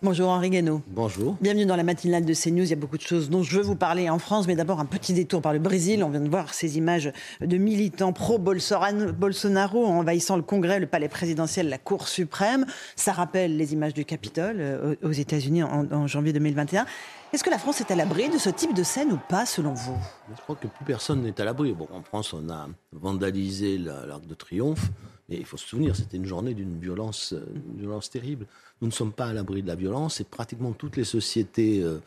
[0.00, 0.80] Bonjour Henri Guénaud.
[0.86, 1.36] Bonjour.
[1.40, 2.62] Bienvenue dans la matinale de CNews.
[2.62, 4.78] Il y a beaucoup de choses dont je veux vous parler en France, mais d'abord
[4.78, 6.04] un petit détour par le Brésil.
[6.04, 11.68] On vient de voir ces images de militants pro-Bolsonaro envahissant le Congrès, le palais présidentiel,
[11.68, 12.64] la Cour suprême.
[12.94, 16.86] Ça rappelle les images du Capitole euh, aux États-Unis en, en janvier 2021.
[17.32, 19.74] Est-ce que la France est à l'abri de ce type de scène ou pas, selon
[19.74, 19.96] vous?
[20.34, 21.72] Je crois que plus personne n'est à l'abri.
[21.72, 24.90] Bon, en France, on a vandalisé la- l'Arc de Triomphe,
[25.28, 27.44] mais il faut se souvenir, c'était une journée d'une violence, euh,
[27.76, 28.46] violence terrible.
[28.80, 31.98] Nous ne sommes pas à l'abri de la violence et pratiquement toutes les sociétés euh,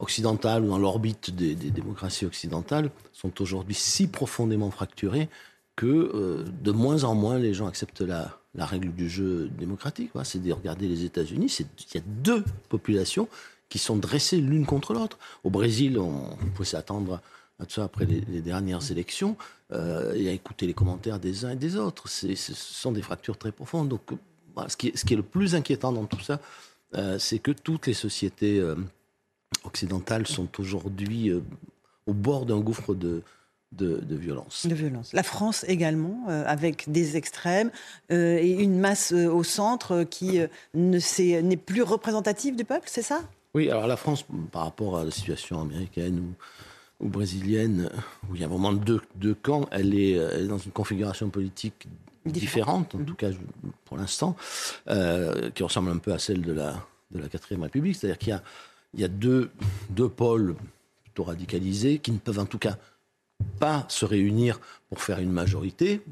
[0.00, 5.28] occidentales ou dans l'orbite des, démocraties occidentales sont aujourd'hui si profondément fracturées
[5.76, 10.12] que euh, de moins en moins les gens acceptent la, la règle du jeu démocratique.
[10.12, 10.24] quoi.
[10.24, 13.28] C'est de regarder les États-Unis, il y a deux populations
[13.68, 15.18] qui sont dressées l'une contre l'autre.
[15.44, 17.20] Au Brésil, on, on pouvait s'attendre
[17.66, 19.36] ça après les, les dernières élections
[19.72, 22.08] euh, et à écouter les commentaires des uns et des autres.
[22.08, 23.88] Ce sont des fractures très profondes.
[23.88, 24.02] Donc,
[24.54, 26.40] voilà, ce, qui est, ce qui est le plus inquiétant dans tout ça,
[26.94, 28.76] euh, c'est que toutes les sociétés euh,
[29.64, 31.42] occidentales sont aujourd'hui euh,
[32.06, 33.22] au bord d'un gouffre de,
[33.72, 34.66] de, de violence.
[34.66, 35.12] De violence.
[35.12, 37.70] La France également, euh, avec des extrêmes
[38.10, 40.40] euh, et une masse euh, au centre qui
[40.74, 43.22] ne n'est plus représentative du peuple, c'est ça?
[43.54, 46.34] Oui, alors la France, par rapport à la situation américaine ou,
[47.00, 47.90] ou brésilienne,
[48.28, 51.30] où il y a vraiment deux, deux camps, elle est, elle est dans une configuration
[51.30, 51.86] politique
[52.26, 53.38] différente, en tout cas je-
[53.84, 54.36] pour l'instant,
[54.88, 57.96] euh, qui ressemble un peu à celle de la, de la quatrième République.
[57.96, 58.42] C'est-à-dire qu'il y a,
[58.94, 59.50] il y a deux,
[59.90, 60.56] deux pôles
[61.04, 62.76] plutôt radicalisés qui ne peuvent en tout cas
[63.60, 66.02] pas se réunir pour faire une majorité,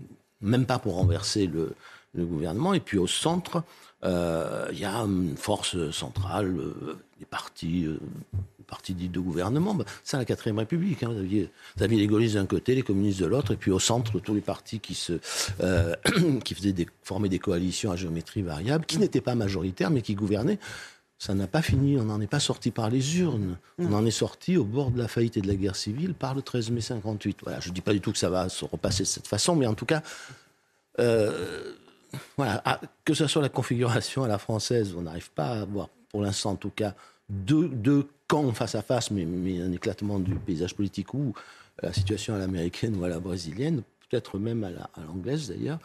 [0.41, 1.75] même pas pour renverser le,
[2.15, 2.73] le gouvernement.
[2.73, 3.65] Et puis au centre,
[4.05, 7.87] euh, il y a une force centrale, euh, des partis,
[8.67, 9.75] partis dits de gouvernement.
[9.75, 11.03] Ben, C'est la quatrième République.
[11.03, 11.11] hein.
[11.11, 13.79] Vous, aviez, vous aviez les gaullistes d'un côté, les communistes de l'autre, et puis au
[13.79, 15.15] centre, tous les partis qui, se,
[15.61, 15.95] euh,
[16.45, 20.15] qui faisaient des, former des coalitions à géométrie variable, qui n'étaient pas majoritaires, mais qui
[20.15, 20.59] gouvernaient.
[21.19, 23.57] Ça n'a pas fini, on n'en est pas sorti par les urnes.
[23.79, 26.35] On en est sorti au bord de la faillite et de la guerre civile par
[26.35, 27.39] le 13 mai 58.
[27.43, 29.57] Voilà, je ne dis pas du tout que ça va se repasser de cette façon,
[29.57, 30.03] mais en tout cas,
[30.99, 31.73] euh,
[32.37, 35.89] voilà, ah, que ce soit la configuration à la française, on n'arrive pas à avoir,
[36.11, 36.95] pour l'instant en tout cas,
[37.31, 41.33] deux, deux camps face à face, mais, mais un éclatement du paysage politique ou
[41.83, 45.79] la situation à l'américaine ou à la brésilienne, peut-être même à la- à l'anglaise d'ailleurs.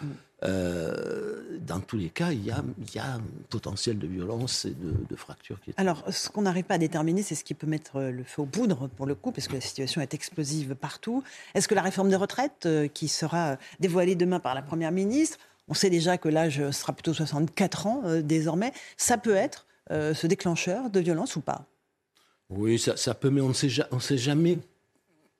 [0.44, 4.66] Euh, dans tous les cas, il y a, il y a un potentiel de violence
[4.66, 7.44] et de, de fracture qui est Alors, ce qu'on n'arrive pas à déterminer, c'est ce
[7.44, 10.02] qui peut mettre euh, le feu aux poudres, pour le coup, parce que la situation
[10.02, 11.24] est explosive partout.
[11.54, 15.38] Est-ce que la réforme des retraites, euh, qui sera dévoilée demain par la Première ministre,
[15.68, 20.26] on sait déjà que l'âge sera plutôt 64 ans euh, désormais, ça peut être ce
[20.26, 21.66] déclencheur de violence ou pas?
[22.52, 24.60] Oui, ça, peut, mais on ne sait, jamais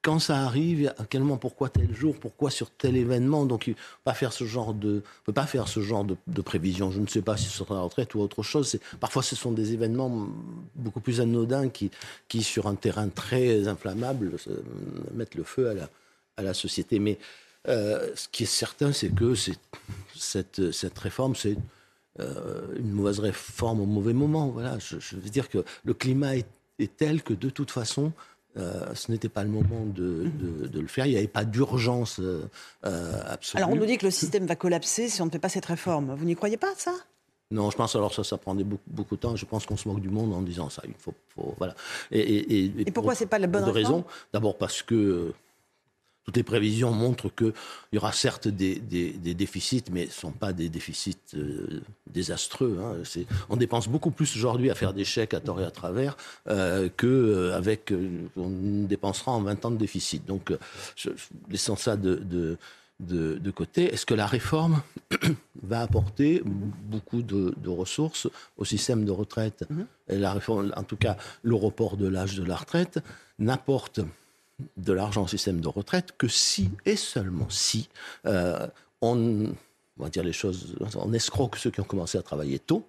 [0.02, 3.46] quand ça arrive, à quel moment, pourquoi tel jour, pourquoi sur tel événement.
[3.46, 6.42] Donc, il ne pas faire ce genre de, peut pas faire ce genre de, de
[6.42, 6.90] prévision.
[6.90, 8.80] Je ne sais pas si ce sera la retraite ou autre chose.
[9.02, 10.30] Parfois, ce sont des événements
[10.76, 11.92] beaucoup plus anodins qui,
[12.42, 14.32] sur un terrain très inflammable,
[15.14, 15.70] mettent le feu
[16.38, 16.98] à la, société.
[17.00, 17.20] Mais
[17.68, 19.36] euh, ce qui est certain, c'est que
[20.16, 21.58] cette, cette réforme, c'est
[22.22, 24.48] euh, une mauvaise réforme au mauvais moment.
[24.48, 26.48] Voilà, je veux dire que le climat est,
[26.80, 28.12] est tel que de toute façon,
[28.58, 31.06] euh, ce n'était pas le moment de, de- de le faire.
[31.06, 32.44] Il n'y avait pas d'urgence euh,
[32.86, 33.64] euh, absolue.
[33.64, 35.66] Alors, on nous dit que le système va collapser si on ne fait pas cette
[35.66, 36.14] réforme.
[36.16, 36.94] Vous n'y croyez pas, ça?
[37.52, 39.36] Non, je pense alors ça, ça prendrait beaucoup, beaucoup de temps.
[39.36, 40.82] Je pense qu'on se moque du monde en disant ça.
[40.88, 41.76] Il faut, faut- voilà.
[42.12, 44.06] Et, et- et- Et pourquoi pour- c'est pas la bonne raisons.
[44.34, 45.34] D'abord parce que
[46.24, 47.54] toutes les prévisions montrent qu'il
[47.94, 51.82] y aura certes des, des- des déficits, mais ce ne sont pas des déficits euh,
[52.14, 52.78] désastreux.
[52.82, 53.02] hein.
[53.50, 56.16] On dépense beaucoup plus aujourd'hui à faire des chèques à tort et à travers
[56.48, 57.92] euh, qu'avec
[58.38, 60.26] on dépensera en 20 ans de déficit.
[60.26, 60.58] Donc, euh,
[60.96, 62.58] je, je- laissons ça de, de-
[63.00, 63.92] de- de côté.
[63.92, 64.84] Est-ce que la réforme
[65.64, 68.28] va apporter beaucoup de, de ressources
[68.58, 69.64] au système de retraite?
[70.08, 73.00] Et la réforme, en tout cas, le report de l'âge de la retraite
[73.40, 74.02] n'apporte
[74.78, 77.90] de l'argent au système de retraite que si et seulement si
[78.26, 78.68] euh,
[79.02, 79.48] on,
[80.00, 82.86] on va dire les choses, on escroque ceux qui ont commencé à travailler tôt,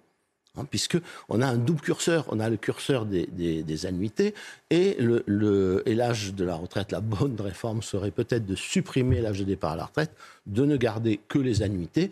[0.57, 0.97] hein, puisque
[1.29, 4.33] on a un double curseur, on a le curseur des, des- des annuités
[4.69, 6.91] et le, le- et l'âge de la retraite.
[6.91, 10.11] La bonne réforme serait peut-être de supprimer l'âge de départ à la retraite,
[10.45, 12.11] de ne garder que les annuités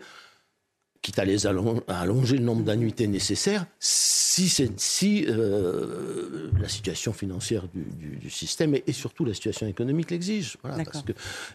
[1.02, 8.30] quitte à les allonger le nombre d'annuités nécessaires, si, si euh, la situation financière du,
[8.30, 10.56] système et, surtout la situation économique l'exige.
[10.62, 10.84] Voilà,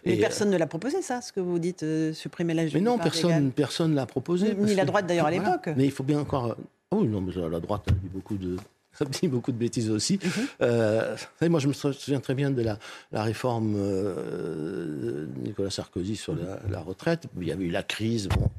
[0.04, 3.50] mais personne ne l'a proposé, ça, ce que vous dites, supprimer l'âge Mais non, personne
[3.52, 4.54] personne l'a proposé.
[4.54, 5.70] Ni, la droite d'ailleurs à l'époque.
[5.76, 6.56] Mais il faut bien encore.
[6.90, 8.56] Ah oui, non, mais la droite a dit beaucoup de,
[9.22, 10.18] dit beaucoup de bêtises aussi.
[10.22, 10.30] Mhm.
[10.62, 12.78] Euh, moi, je me souviens très bien de la,
[13.22, 17.24] réforme euh, de Nicolas Sarkozy sur la, retraite.
[17.40, 18.28] Il y avait eu la crise.
[18.28, 18.50] Bon,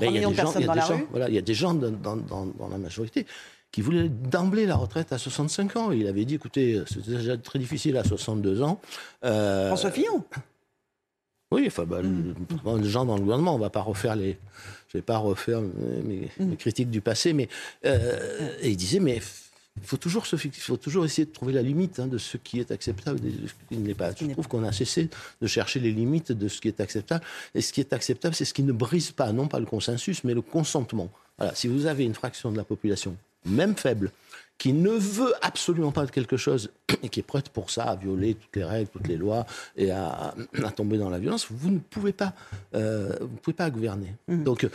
[0.00, 1.54] il y a des gens, il y a des gens, voilà, il y a des
[1.54, 3.26] gens dans, la majorité
[3.72, 5.92] qui voulaient d'emblée la retraite à 65 ans.
[5.92, 8.80] Il avait dit, écoutez, c'est déjà très difficile à 62 ans.
[9.24, 10.24] Euh, François Fillon
[11.52, 12.34] oui, enfin, bah, mm.
[12.82, 14.36] les gens dans le gouvernement, on ne va pas refaire les.
[14.88, 17.48] Je vais pas refaire mes, critiques du passé, mais
[17.84, 19.20] euh, et il disait, mais
[19.80, 22.60] il faut toujours, se, faut toujours essayer de trouver la limite hein, de ce qui
[22.60, 24.10] est acceptable et de ce qui ne l'est pas.
[24.18, 27.24] Je trouve qu'on a cessé de chercher les limites de ce qui est acceptable.
[27.54, 30.24] Et ce qui est acceptable, c'est ce qui ne brise pas, non pas le consensus,
[30.24, 31.10] mais le consentement.
[31.38, 31.54] Voilà.
[31.54, 34.10] Si vous avez une fraction de la population, même faible,
[34.58, 36.70] qui ne veut absolument pas de quelque chose
[37.02, 39.46] et qui est prête pour ça à violer toutes les règles, toutes les lois
[39.76, 40.34] et à,
[40.74, 42.32] tomber dans la violence, vous ne pouvez pas,
[42.74, 44.14] euh, vous pouvez pas gouverner.
[44.28, 44.42] Mmh.
[44.42, 44.66] Donc,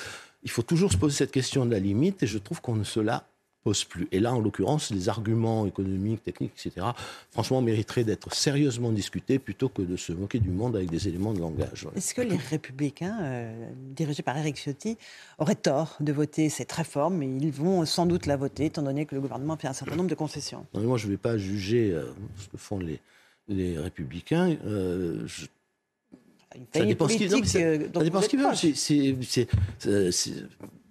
[0.44, 2.84] il faut toujours se poser cette question de la limite et je trouve qu'on ne
[2.84, 3.26] se la
[3.64, 4.08] pose plus.
[4.12, 6.88] Et là, en l'occurrence, les arguments économiques, techniques, etc.,
[7.32, 11.34] franchement, mériteraient d'être sérieusement discutés plutôt que de se moquer du monde avec des éléments
[11.34, 11.88] de langage.
[11.96, 14.98] Est-ce que les républicains, euh, dirigés par Eric Ciotti,
[15.38, 17.18] auraient tort de voter cette réforme?
[17.18, 19.96] Mais ils vont sans doute la voter, étant donné que le gouvernement fait un certain
[19.96, 20.66] nombre de concessions.
[20.74, 22.06] moi, je ne vais pas juger euh,
[22.38, 23.00] ce que font les,
[23.48, 24.58] les républicains.
[24.66, 25.28] Euh,
[26.74, 28.56] ça dépend ce qu'ils veulent.
[28.56, 29.48] C'est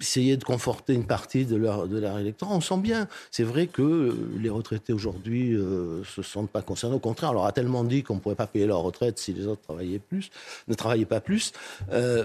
[0.01, 2.55] essayer de conforter une partie de leur, de leur électorat.
[2.55, 3.07] On sent bien.
[3.31, 6.97] C'est vrai que euh, les retraités aujourd'hui ne euh, se sentent pas concernés.
[6.97, 9.33] Au contraire, on leur a tellement dit qu'on ne pourrait pas payer leur retraite si
[9.33, 10.31] les autres travaillaient plus,
[10.69, 11.53] ne travaillaient pas plus.
[11.93, 12.25] Euh,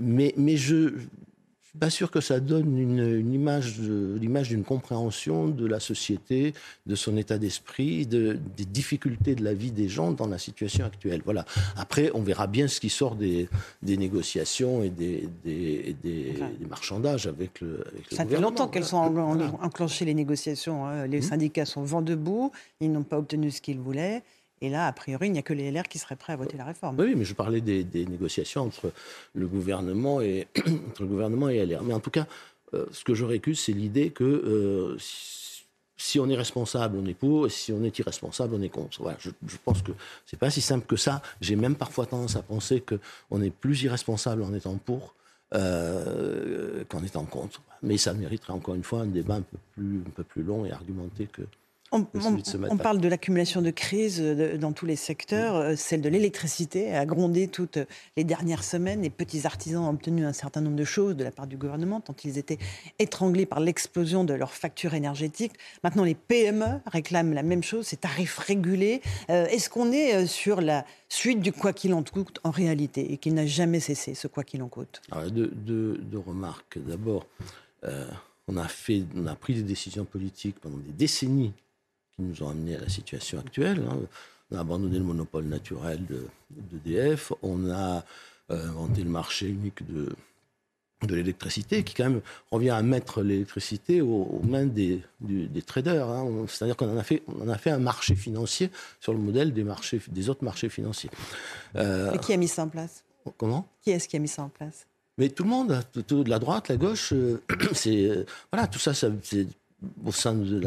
[0.00, 0.94] mais, mais je,
[1.78, 6.54] pas sûr que ça donne une, image, l'image d'une compréhension de la société,
[6.86, 10.84] de son état d'esprit, de, des difficultés de la vie des gens dans la situation
[10.84, 11.22] actuelle.
[11.24, 11.44] Voilà.
[11.76, 13.48] Après, on verra bien ce qui sort des,
[13.82, 16.34] des négociations et des, des, des,
[16.68, 18.96] marchandages avec le, avec Ça fait longtemps qu'elles sont
[19.62, 20.86] enclenchées les négociations.
[20.86, 21.06] Hein.
[21.06, 21.22] Les mmh.
[21.22, 24.22] syndicats sont vent debout, ils n'ont pas obtenu ce qu'ils voulaient.
[24.62, 26.56] Et là, a priori, il n'y a que les LR qui seraient prêts à voter
[26.56, 26.98] la réforme.
[26.98, 28.92] Oui, mais je parlais des, négociations entre
[29.34, 30.48] le gouvernement et
[30.88, 31.82] entre le gouvernement et LR.
[31.82, 32.26] Mais en tout cas,
[32.74, 34.96] euh, ce que je récuse, c'est l'idée que euh,
[35.96, 39.00] si on est responsable, on est pour, et si on est irresponsable, on est contre.
[39.02, 39.30] Voilà, je,
[39.64, 39.92] pense que
[40.26, 41.22] c'est pas si simple que ça.
[41.40, 45.14] J'ai même parfois tendance à penser qu'on est plus irresponsable en étant pour
[45.54, 47.62] euh, qu'en étant contre.
[47.82, 50.66] Mais ça mériterait encore une fois un débat un peu plus, un peu plus long
[50.66, 51.42] et argumenté que,
[51.92, 55.54] on, parle de l'accumulation de crises euh, dans tous les secteurs.
[55.54, 57.78] Euh, celle de l'électricité a grondé toutes
[58.16, 59.02] les dernières semaines.
[59.02, 62.00] Les petits artisans ont obtenu un certain nombre de choses de la part du gouvernement,
[62.00, 62.58] tant ils étaient
[62.98, 65.52] étranglés par l'explosion de leurs factures énergétiques.
[65.84, 69.00] Maintenant, les PME réclament la même chose, ces tarifs régulés.
[69.30, 73.16] Euh, est-ce qu'on est sur la suite du quoi qu'il en coûte en réalité et
[73.16, 75.02] qu'il n'a jamais cessé, ce quoi qu'il en coûte?
[75.30, 76.78] Deux, remarques.
[76.78, 77.26] D'abord,
[78.48, 81.52] on, a fait, on a pris des décisions politiques pendant des décennies
[82.16, 83.82] qui nous ont amenés à la situation actuelle.
[83.88, 83.98] Hein.
[84.50, 86.00] On a abandonné le monopole naturel
[86.50, 88.04] d'EDF, on a
[88.50, 90.14] euh, inventé le marché unique de,
[91.02, 92.20] de l'électricité, qui quand même
[92.50, 96.08] revient à mettre l'électricité aux, mains des, des traders.
[96.08, 96.46] Hein.
[96.48, 98.70] C'est-à-dire qu'on en, a fait, on a fait un marché financier
[99.00, 101.10] sur le modèle des, marchés, des autres marchés financiers.
[101.74, 103.02] Euh, Et qui a mis ça en place?
[103.36, 103.68] Comment?
[103.82, 104.86] Qui est-ce qui a mis ça en place?
[105.18, 107.42] Mais tout le monde, de la droite, la gauche, euh,
[107.72, 109.48] c'est voilà, tout ça, ça c'est
[110.04, 110.60] au sein de,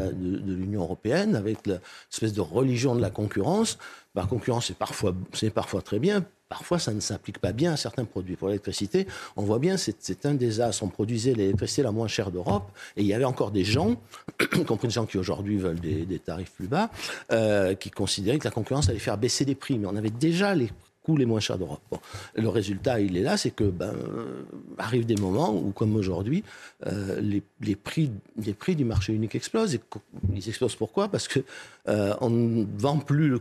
[0.46, 3.78] l'Union européenne, avec l'espèce de religion de la concurrence.
[4.14, 5.14] La concurrence, c'est parfois,
[5.54, 8.36] parfois très bien, parfois ça ne s'applique pas bien à certains produits.
[8.36, 10.82] Pour l'électricité, on voit bien, c'est un désastre.
[10.82, 13.96] On produisait l'électricité la moins chère d'Europe, et il y avait encore des gens,
[14.56, 16.90] y compris des gens qui aujourd'hui veulent des, tarifs plus bas,
[17.32, 19.78] euh, qui considéraient que la concurrence allait faire baisser les prix.
[19.78, 20.70] Mais on avait déjà les
[21.02, 21.80] coûts les moins chers d'Europe.
[22.34, 23.94] Le résultat, il est là, c'est que ben,
[24.78, 26.44] arrivent des moments où, comme aujourd'hui,
[26.86, 29.78] euh, les, prix, les prix du marché unique explosent.
[30.34, 31.08] Ils explosent pourquoi?
[31.08, 31.40] Parce que
[31.88, 33.32] euh, on ne vend plus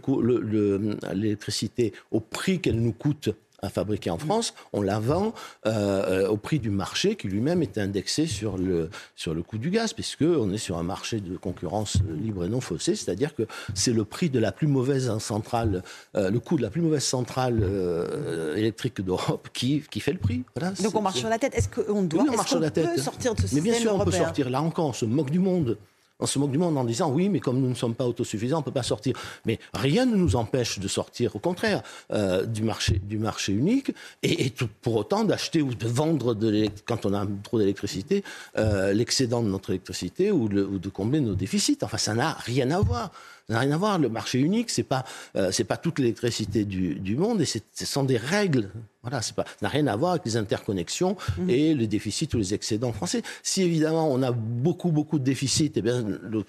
[1.14, 3.30] l'électricité au prix qu'elle nous coûte
[3.62, 5.34] à fabriquer en France, on la vend
[5.66, 9.70] euh, au prix du marché qui lui-même est indexé sur le, sur le coût du
[9.70, 13.94] gaz, puisqu'on est sur un marché de concurrence libre et non faussée, c'est-à-dire que c'est
[13.94, 15.84] le prix de la plus mauvaise centrale,
[16.16, 20.20] euh, le coût de la plus mauvaise centrale euh, électrique d'Europe qui, qui fait le
[20.20, 20.44] prix.
[20.82, 21.56] Donc on marche sur la tête.
[21.56, 23.00] Est-ce qu'on doit on marche sur la tête.
[23.00, 24.50] sortir de ce Mais bien sûr, on peut sortir.
[24.50, 25.78] Là encore, on se moque du monde.
[26.20, 28.58] On se moque du monde en disant oui, mais comme nous ne sommes pas autosuffisants,
[28.58, 29.16] on ne peut pas sortir.
[29.46, 33.92] Mais rien ne nous empêche de sortir, au contraire, euh, du, marché, du marché unique
[34.24, 38.24] et, tout, pour autant d'acheter ou de vendre, de quand on a trop d'électricité,
[38.58, 41.80] euh, l'excédent de notre électricité ou, ou de combler nos déficits.
[41.82, 43.12] Enfin, ça n'a rien à voir.
[43.50, 43.98] Ça n'a rien à voir.
[43.98, 45.04] Le marché unique, c'est pas
[45.36, 48.70] euh, c'est pas toute l'électricité du, du, monde et ce sont des règles.
[49.02, 51.50] Voilà, c'est pas ça n'a rien à voir avec les interconnexions mmh.
[51.50, 53.24] et le déficit ou les excédents français.
[53.42, 56.44] Si évidemment on a beaucoup beaucoup de déficits, eh bien le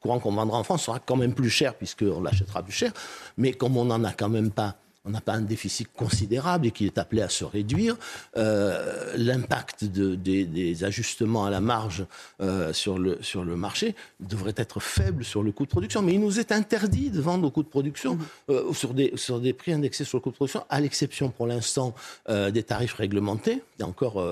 [0.00, 2.92] courant qu'on vendra en France sera quand même plus cher puisqu'on l'achètera plus cher.
[3.38, 6.70] Mais comme on n'en a quand même pas on n'a pas un déficit considérable et
[6.70, 7.96] qui est appelé à se réduire.
[8.36, 12.06] Euh, l'impact des, ajustements à la marge
[12.40, 16.02] euh, sur, le, sur le marché devrait être faible sur le coût de production.
[16.02, 18.20] Mais il nous est interdit de vendre au coût de production, mmh.
[18.50, 21.46] euh, sur, des, sur des prix indexés sur le coût de production, à l'exception pour
[21.46, 21.94] l'instant
[22.28, 23.62] des tarifs réglementés.
[23.80, 24.22] Et encore,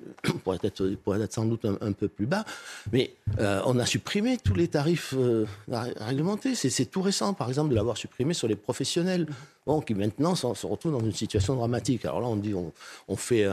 [0.44, 2.44] pourrait, être, pourrait être sans doute un, peu plus bas.
[2.92, 5.14] Mais on a supprimé tous les tarifs
[5.68, 6.54] réglementés.
[6.54, 9.26] C'est tout récent, par exemple, de l'avoir supprimé sur les professionnels.
[9.84, 12.06] Qui maintenant se retrouvent dans une situation dramatique.
[12.06, 13.46] Alors là, on dit, on, fait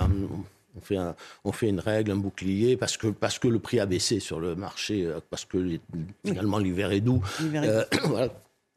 [0.75, 0.97] on fait,
[1.43, 4.39] on fait une règle, un bouclier, parce que, parce que le prix a baissé sur
[4.39, 5.79] le marché, euh, parce que
[6.25, 7.21] finalement l'hiver est doux.
[7.41, 8.29] Euh, voilà.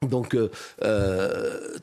[0.03, 1.79] Donc, euh,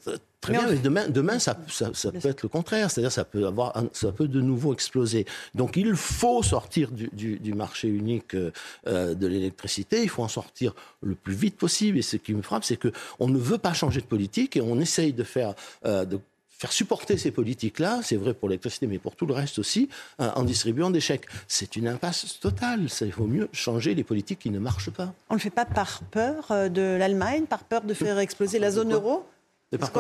[0.46, 3.74] Très bien, mais demain, demain ça, ça, peut être le contraire, c'est-à-dire ça peut avoir,
[3.94, 5.26] ça peut de nouveau exploser.
[5.56, 10.28] Donc il faut sortir du, du, du marché unique euh, de l'électricité, il faut en
[10.28, 11.98] sortir le plus vite possible.
[11.98, 14.62] Et ce qui me frappe, c'est que on ne veut pas changer de politique et
[14.62, 16.20] on essaye de faire euh, de
[16.58, 19.90] faire supporter ces politiques-là, c'est vrai pour l'électricité, mais pour tout le reste aussi,
[20.22, 21.26] euh, en distribuant des chèques.
[21.50, 22.90] C'est une impasse totale.
[22.90, 25.14] Ça, il vaut mieux changer les politiques qui ne marchent pas.
[25.30, 28.72] On ne le fait pas par peur de l'Allemagne, par peur de faire exploser la
[28.72, 29.26] zone euro?
[29.72, 29.92] Est-ce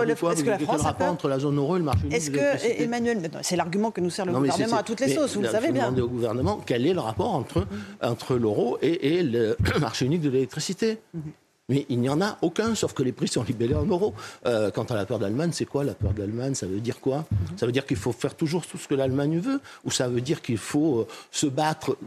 [0.43, 3.29] que, la France rapport entre la zone euro et le marché unique Est-ce que Emmanuel,
[3.41, 5.95] c'est l'argument que nous sert le gouvernement à toutes les sauces, vous le savez bien.
[5.97, 7.67] au gouvernement quel est le rapport entre,
[8.01, 10.99] entre l'euro et, le marché unique de l'électricité.
[11.13, 11.21] Mhm.
[11.67, 14.13] Mais il n'y en a aucun, sauf que les prix sont libellés en euros.
[14.45, 17.25] Euh, quant à la peur d'Allemagne, c'est quoi la peur d'Allemagne Ça veut dire quoi?
[17.31, 17.57] Mhm.
[17.57, 20.21] Ça veut dire qu'il faut faire toujours tout ce que l'Allemagne veut Ou ça veut
[20.21, 21.97] dire qu'il faut euh, se battre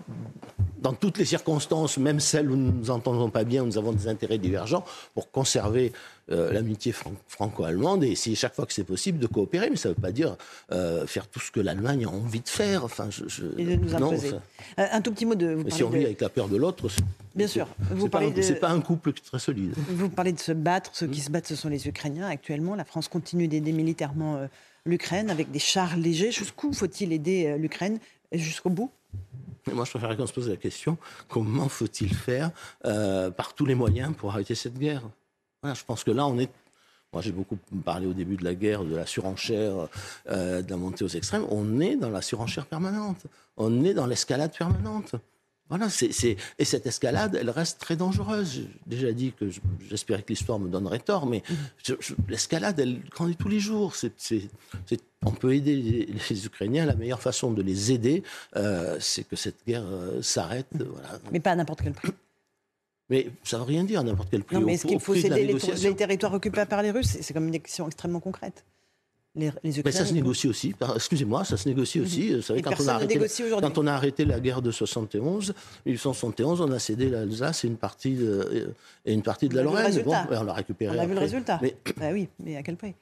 [0.81, 3.79] dans toutes les circonstances, même celles où nous ne nous entendons pas bien, où nous
[3.79, 5.93] avons des intérêts divergents, pour conserver
[6.31, 6.93] euh, l'amitié
[7.27, 9.71] franco-allemande et essayer chaque fois que c'est possible de coopérer.
[9.71, 10.37] Mais ça ne veut pas dire
[10.73, 12.85] euh, faire tout ce que l'Allemagne a envie de faire.
[12.85, 14.33] Enfin, je, Et de nous imposer.
[14.79, 15.65] Euh, un tout petit mot de.
[15.69, 16.89] si on vit avec la peur de l'autre,
[17.35, 17.67] Bien sûr.
[17.93, 18.53] Vous parlez de...
[18.55, 19.73] pas un couple très solide.
[19.89, 20.91] Vous parlez de se battre.
[20.93, 21.23] Ceux qui mm.
[21.23, 22.75] se battent, ce sont les Ukrainiens actuellement.
[22.75, 24.47] La France continue d'aider militairement
[24.85, 26.31] l'Ukraine avec des chars légers.
[26.31, 28.01] Jusqu'où faut-il aider l'Ukraine?
[28.33, 28.91] Jusqu'au bout?
[29.73, 32.51] Moi, je préférerais qu'on se pose la question comment faut-il faire
[32.83, 35.05] par tous les moyens pour arrêter cette guerre?
[35.65, 36.51] Je pense que là, on est
[37.13, 39.89] moi, j'ai beaucoup parlé au début de la guerre de la surenchère,
[40.29, 41.47] euh, de la montée aux extrêmes.
[41.51, 43.27] On est dans la surenchère permanente.
[43.57, 45.15] On est dans l'escalade permanente.
[45.71, 48.53] Voilà, et cette escalade, elle reste très dangereuse.
[48.53, 49.51] J'ai déjà dit que
[49.87, 51.43] j'espérais que l'histoire me donnerait tort, mais
[52.27, 53.95] l'escalade, elle grandit tous les jours.
[55.27, 56.87] on peut aider les, Ukrainiens.
[56.87, 58.23] La meilleure façon de les aider,
[58.57, 60.69] euh, c'est que cette guerre euh, s'arrête.
[61.33, 62.13] Mais pas à n'importe quel prix.
[63.11, 64.57] Mais ça ne veut rien dire, n'importe quel prix.
[64.57, 67.59] Non, mais est-ce qu'il faut céder les, territoires occupés par les Russes C'est comme une
[67.59, 68.65] question extrêmement concrète.
[69.35, 70.75] Les, mais ça se négocie aussi.
[70.95, 72.35] Excusez-moi, ça se négocie aussi.
[72.35, 73.21] Vous savez, quand, on a arrêté,
[73.61, 75.55] quand on a arrêté la guerre de 71,
[75.87, 78.75] 1871, on a cédé l'Alsace et une partie de,
[79.05, 80.03] et une partie de la Lorraine.
[80.03, 80.97] Bon, on l'a récupéré.
[80.97, 81.61] On a vu le résultat.
[81.63, 81.77] Mais...
[81.99, 82.95] Bah oui, mais à quel prix?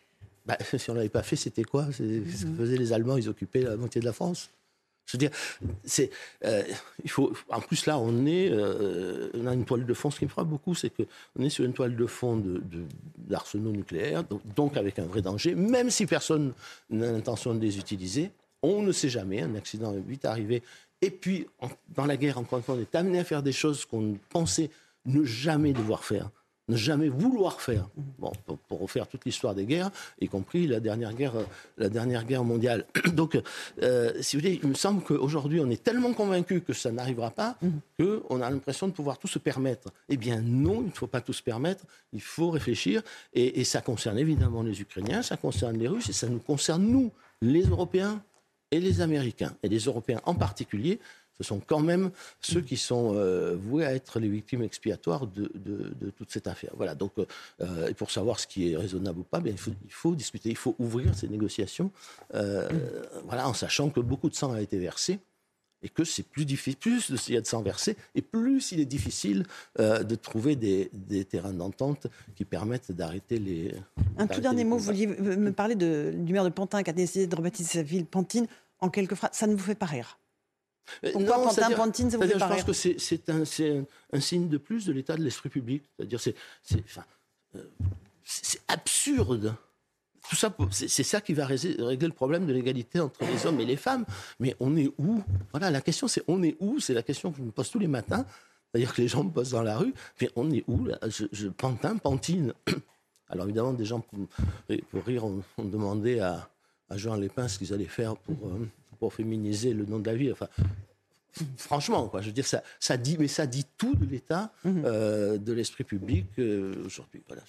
[0.45, 1.87] Bah, Si on ne l'avait pas fait, c'était quoi?
[1.93, 4.51] Ce que faisaient les Allemands, ils occupaient la moitié de la France.
[5.07, 5.31] Je veux dire,
[5.85, 6.11] c'est,
[6.45, 6.63] euh,
[7.05, 7.33] il faut.
[7.49, 10.11] En plus là, on est, euh, on a une toile de fond.
[10.11, 11.05] Ce qui me frappe beaucoup, c'est que
[11.39, 12.61] on est sur une toile de fond de,
[13.17, 14.25] d'arsenaux nucléaires,
[14.57, 15.55] donc, avec un vrai danger.
[15.55, 16.53] Même si personne
[16.91, 18.33] n'a l'intention de les utiliser,
[18.63, 19.43] on ne sait jamais.
[19.43, 20.63] Un accident est vite arrivé.
[21.01, 21.47] Et puis,
[21.95, 24.71] dans la guerre, encore une fois, on est amené à faire des choses qu'on pensait
[25.05, 26.31] ne jamais devoir faire
[26.69, 27.89] ne jamais vouloir faire.
[28.19, 28.33] Bon,
[28.69, 31.45] pour, refaire toute l'histoire des guerres, y compris la dernière guerre, euh,
[31.79, 32.87] la dernière guerre mondiale.
[33.13, 33.41] Donc,
[33.83, 37.31] euh, si vous voulez, il me semble qu'aujourd'hui, on est tellement convaincu que ça n'arrivera
[37.31, 37.69] pas mm.
[37.99, 39.91] qu'on a l'impression de pouvoir tout se permettre.
[40.09, 41.85] Eh bien, non, il ne faut pas tout se permettre.
[42.13, 43.03] Il faut réfléchir.
[43.33, 46.85] Et, et ça concerne évidemment les Ukrainiens, ça concerne les Russes, et ça nous concerne
[46.85, 48.23] nous, les Européens
[48.71, 50.99] et les Américains, et les Européens en particulier,
[51.39, 55.51] ce sont quand même ceux qui sont euh, voués à être les victimes expiatoires de,
[56.17, 56.71] toute cette affaire.
[56.77, 57.13] Voilà, donc,
[57.61, 60.75] euh, pour savoir ce qui est raisonnable ou pas, bien, il, faut, discuter, il faut
[60.79, 61.91] ouvrir ces négociations,
[62.35, 62.69] euh,
[63.25, 65.19] voilà, en sachant que beaucoup de sang a été versé
[65.83, 68.81] et que c'est plus difficile, plus il y a de sang versé, et plus il
[68.81, 69.45] est difficile
[69.79, 70.89] de trouver des,
[71.27, 73.75] terrains d'entente qui permettent d'arrêter les.
[74.17, 76.95] Un tout dernier mot, vous vouliez me parler de, du maire de Pantin qui a
[76.95, 78.47] décidé de rebaptiser sa ville Pantine
[78.81, 79.33] en quelques phrases?
[79.35, 80.19] Ça ne vous fait pas rire?
[81.13, 83.43] Pourquoi Pantin, Pantine, ça vous fait Je pense que c'est un,
[84.13, 85.85] un, signe de plus de l'état de l'esprit public.
[85.97, 86.35] C'est-à-dire, c'est
[86.85, 87.05] enfin,
[88.69, 89.57] absurde
[90.29, 91.77] tout ça, c'est ça qui va régler
[92.07, 94.05] le problème de l'égalité entre les hommes et les femmes.
[94.41, 95.23] Mais on est où?
[95.53, 96.81] Voilà, la question c'est on est où?
[96.81, 98.27] C'est la question que je me pose tous les matins.
[98.73, 99.95] C'est-à-dire que les gens me posent dans la rue.
[100.21, 100.99] Mais on est où là?
[101.09, 102.53] Je, Pantin, Pantine.
[103.29, 104.19] Alors évidemment, des gens pour,
[104.91, 106.49] pour rire ont, demandé à,
[106.91, 110.17] à, Jean Lépin ce qu'ils allaient faire pour, euh, pour féminiser le nom de la
[110.17, 110.33] vie.
[110.33, 110.49] Enfin,
[111.57, 114.83] franchement, quoi, je veux dire, ça, ça dit, mais ça dit tout de l'état mmh.
[114.85, 117.23] euh, de l'esprit public euh, aujourd'hui.
[117.29, 117.43] Voilà.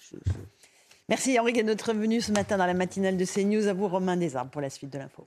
[1.08, 3.66] Merci Henri d'être venu ce matin dans la matinale de CNews.
[3.66, 5.26] À vous Romain Desarmes pour la suite de l'info.